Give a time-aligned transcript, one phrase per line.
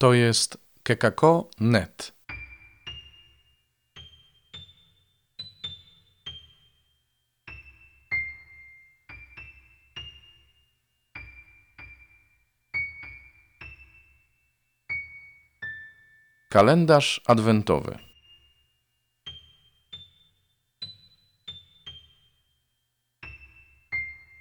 [0.00, 2.12] To jest kekako.net.
[16.50, 17.98] Kalendarz adwentowy.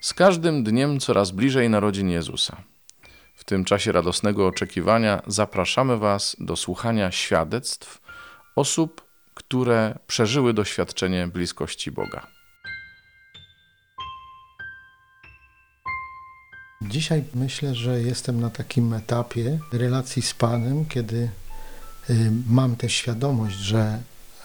[0.00, 2.62] Z każdym dniem coraz bliżej narodzin Jezusa.
[3.42, 8.00] W tym czasie radosnego oczekiwania zapraszamy Was do słuchania świadectw
[8.56, 12.26] osób, które przeżyły doświadczenie bliskości Boga.
[16.82, 21.30] Dzisiaj myślę, że jestem na takim etapie relacji z Panem, kiedy
[22.10, 24.02] y, mam tę świadomość, że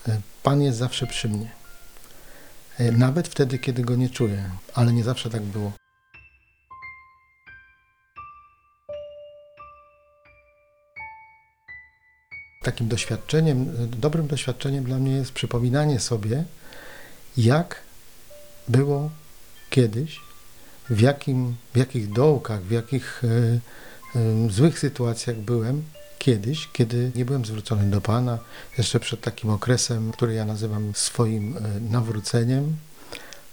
[0.07, 1.51] y, Pan jest zawsze przy mnie.
[2.79, 5.71] Y, Nawet wtedy, kiedy go nie czuję, ale nie zawsze tak było.
[12.67, 16.43] Takim doświadczeniem, dobrym doświadczeniem dla mnie jest przypominanie sobie,
[17.37, 17.81] jak
[18.67, 19.09] było
[19.69, 20.19] kiedyś,
[20.89, 23.59] w, jakim, w jakich dołkach, w jakich y,
[24.15, 25.83] y, złych sytuacjach byłem
[26.19, 28.39] kiedyś, kiedy nie byłem zwrócony do Pana,
[28.77, 32.75] jeszcze przed takim okresem, który ja nazywam swoim y, nawróceniem.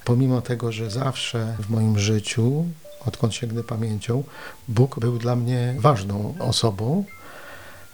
[0.04, 2.64] Pomimo tego, że zawsze w moim życiu,
[3.06, 4.24] odkąd sięgnę pamięcią,
[4.68, 7.04] Bóg był dla mnie ważną osobą.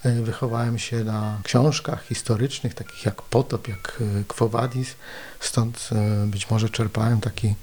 [0.06, 4.94] Y, Wychowałem się na książkach historycznych, takich jak Potop, jak y, Quo Vadis,
[5.40, 5.90] stąd
[6.24, 7.54] y, być może czerpałem taki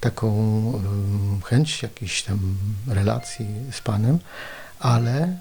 [0.00, 0.82] taką
[1.44, 2.38] chęć jakiejś tam
[2.88, 4.18] relacji z Panem,
[4.80, 5.36] ale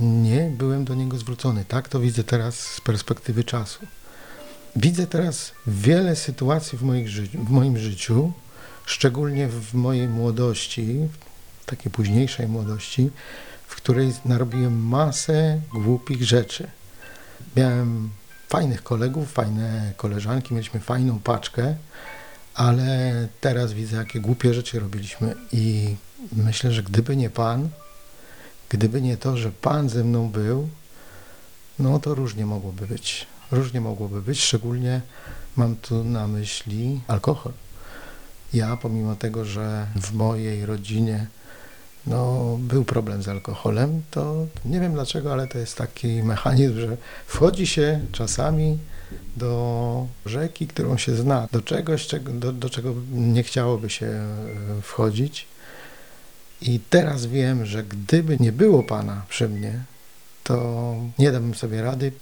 [0.00, 1.64] nie byłem do Niego zwrócony.
[1.64, 3.86] Tak to widzę teraz z perspektywy czasu.
[4.76, 8.32] Widzę teraz wiele sytuacji w, ży- w moim życiu,
[8.86, 11.08] szczególnie w mojej młodości,
[11.60, 13.10] w takiej późniejszej młodości,
[13.66, 16.70] w której narobiłem masę głupich rzeczy.
[17.56, 18.10] Miałem
[18.48, 21.74] fajnych kolegów, fajne koleżanki, mieliśmy fajną paczkę,
[22.54, 25.96] ale teraz widzę, jakie głupie rzeczy robiliśmy i
[26.32, 27.68] myślę, że gdyby nie Pan,
[28.68, 30.68] gdyby nie to, że Pan ze mną był,
[31.78, 33.26] no to różnie mogłoby być.
[33.50, 35.00] Różnie mogłoby być, szczególnie
[35.56, 37.52] mam tu na myśli alkohol.
[38.52, 41.26] Ja, pomimo tego, że w mojej rodzinie
[42.06, 46.96] no, był problem z alkoholem, to nie wiem dlaczego, ale to jest taki mechanizm, że
[47.26, 48.78] wchodzi się czasami
[49.36, 54.82] do rzeki, którą się zna, do czegoś, czego, do, do czego nie chciałoby się e,
[54.82, 55.46] wchodzić.
[56.60, 59.80] I teraz wiem, że gdyby nie było Pana przy mnie,
[60.44, 62.12] to nie dałbym sobie rady.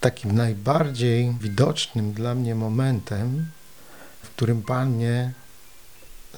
[0.00, 3.46] Takim najbardziej widocznym dla mnie momentem,
[4.22, 5.32] w którym Pan mnie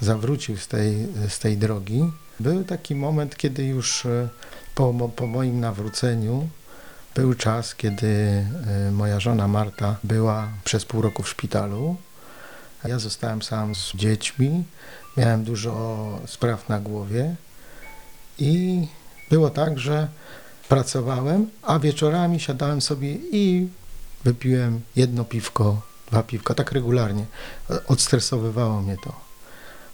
[0.00, 2.10] zawrócił z tej, z tej drogi,
[2.40, 4.28] był taki moment, kiedy już e,
[4.74, 6.48] po, po moim nawróceniu
[7.14, 8.06] był czas, kiedy
[8.86, 11.96] e, moja żona Marta była przez pół roku w szpitalu.
[12.84, 14.64] Ja zostałem sam z dziećmi,
[15.16, 17.34] miałem dużo spraw na głowie
[18.38, 18.86] i
[19.30, 20.08] było tak, że
[20.68, 23.68] pracowałem, a wieczorami siadałem sobie i
[24.24, 27.24] wypiłem jedno piwko, dwa piwka, tak regularnie.
[27.86, 29.23] Odstresowywało mnie to.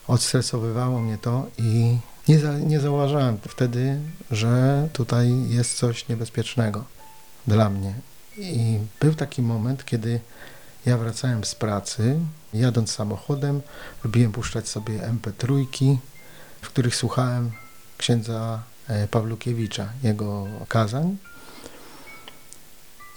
[0.07, 4.01] Odstresowywało mnie to i nie, za, nie zauważyłem wtedy,
[4.31, 6.85] że tutaj jest coś niebezpiecznego
[7.47, 7.95] dla mnie.
[8.39, 10.21] I był taki moment, kiedy
[10.87, 12.19] ja wracałem z pracy,
[12.55, 13.61] jadąc samochodem,
[14.05, 15.67] lubiłem puszczać sobie MP3,
[16.63, 17.51] w których słuchałem
[17.99, 21.17] księdza e, Pawlukiewicza, jego kazań.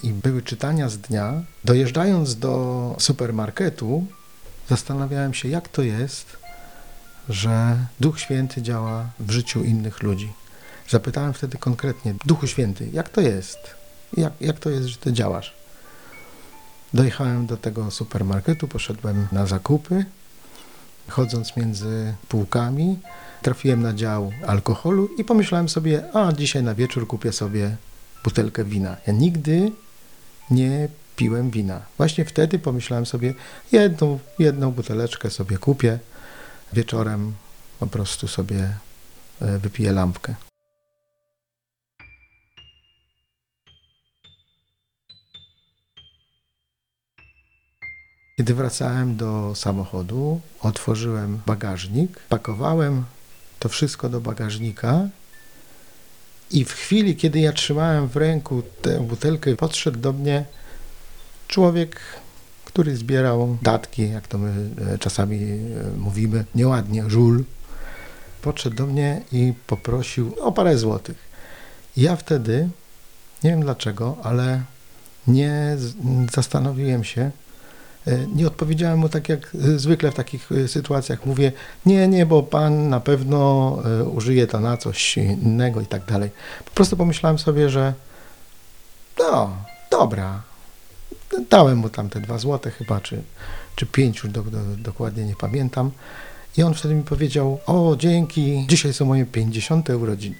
[0.04, 1.44] I były czytania z dnia.
[1.64, 4.06] Dojeżdżając do supermarketu,
[4.70, 6.38] zastanawiałem się, jak to jest,
[7.30, 10.34] że Duch Święty działa w życiu innych ludzi.
[10.90, 13.58] Zapytałem wtedy konkretnie, Duchu Święty, jak to jest?
[14.18, 15.54] Jak, jak to jest, że ty działasz?
[16.94, 20.06] Dojechałem do tego supermarketu, poszedłem na zakupy.
[21.10, 23.00] Chodząc między półkami,
[23.42, 27.76] trafiłem na dział alkoholu i pomyślałem sobie, a dzisiaj na wieczór kupię sobie
[28.24, 28.98] butelkę wina.
[29.08, 29.72] Ja nigdy
[30.52, 31.81] nie piłem wina.
[31.98, 33.34] Właśnie wtedy pomyślałem sobie,
[33.72, 36.00] jedną, jedną buteleczkę sobie kupię,
[36.74, 37.34] wieczorem
[37.80, 38.75] po prostu sobie
[39.42, 40.36] e, wypiję lampkę.
[48.38, 53.06] Kiedy wracałem do samochodu, otworzyłem bagażnik, pakowałem
[53.60, 55.08] to wszystko do bagażnika
[56.52, 60.46] i w chwili, kiedy ja trzymałem w ręku tę butelkę, podszedł do mnie
[61.48, 62.02] człowiek,
[62.74, 67.44] który zbierał datki, jak to my e, czasami e, mówimy, nieładnie, żul.
[68.42, 71.18] podszedł do mnie i poprosił o parę złotych.
[71.98, 72.70] Ja wtedy,
[73.44, 74.62] nie wiem dlaczego, ale
[75.28, 75.78] nie
[76.31, 77.31] zastanowiłem się,
[78.08, 81.26] e, nie odpowiedziałem mu tak jak zwykle w takich sytuacjach.
[81.26, 81.52] Mówię,
[81.86, 83.78] nie, nie, bo pan na pewno
[84.14, 86.30] użyje to na coś innego i tak dalej.
[86.66, 87.94] Po prostu pomyślałem sobie, że
[89.19, 89.58] no,
[89.92, 90.53] dobra.
[91.50, 93.24] Dałem mu tam te dwa złote chyba, czy,
[93.75, 95.91] czy pięć, już do, do, dokładnie nie pamiętam.
[96.57, 100.35] I on wtedy mi powiedział, o dzięki, dzisiaj są moje 50 urodziny.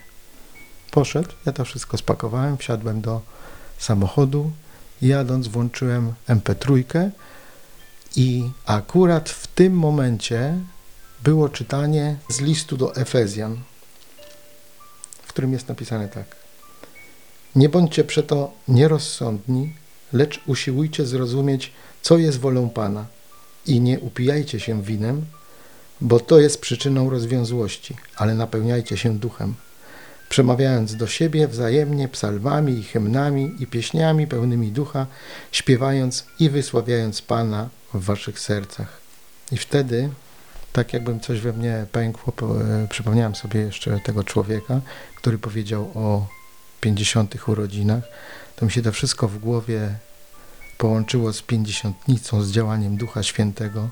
[0.92, 3.22] Poszedł, ja to wszystko spakowałem, wsiadłem do
[3.78, 4.52] samochodu,
[5.02, 6.84] jadąc włączyłem MP3
[8.16, 10.58] i akurat w tym momencie
[11.24, 13.58] było czytanie z listu do Efezjan,
[15.24, 16.36] w którym jest napisane tak.
[17.56, 19.74] Nie bądźcie przeto nierozsądni,
[20.14, 21.72] lecz usiłujcie zrozumieć,
[22.02, 23.06] co jest wolą Pana
[23.66, 25.26] i nie upijajcie się winem,
[26.02, 29.54] bo to jest przyczyną rozwiązłości, ale napełniajcie się duchem,
[30.30, 35.08] przemawiając do siebie wzajemnie psalmami i hymnami i pieśniami pełnymi ducha,
[35.52, 39.02] śpiewając i wysławiając Pana w waszych sercach.
[39.52, 40.10] I wtedy,
[40.74, 44.82] tak jakbym coś we mnie pękło, e, przypomniałem sobie jeszcze tego człowieka,
[45.16, 46.28] który powiedział o
[46.84, 48.04] 50 urodzinach,
[48.56, 49.96] to mi się to wszystko w głowie
[50.78, 53.90] połączyło z pięćdziesiątnicą, z działaniem Ducha Świętego.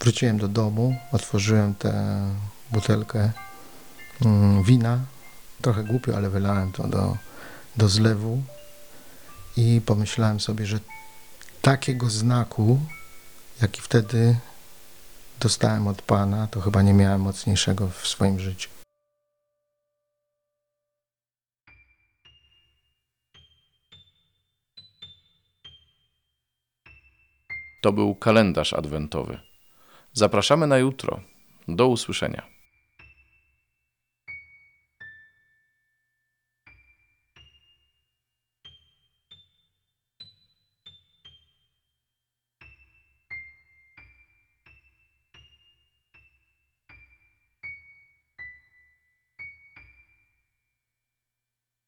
[0.00, 1.92] Wróciłem do domu, otworzyłem tę
[2.70, 3.30] butelkę
[4.24, 4.98] mm, wina.
[5.60, 7.16] Trochę głupio, ale wylałem to do,
[7.76, 8.42] do zlewu
[9.56, 10.78] i pomyślałem sobie, że
[11.62, 12.78] takiego znaku,
[13.60, 14.36] jaki wtedy
[15.40, 18.81] dostałem od Pana, to chyba nie miałem mocniejszego w swoim życiu.
[27.82, 29.38] To był kalendarz adwentowy.
[30.12, 31.20] Zapraszamy na jutro.
[31.68, 32.42] Do usłyszenia.